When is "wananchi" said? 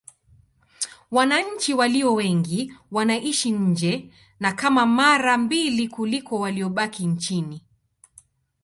1.11-1.73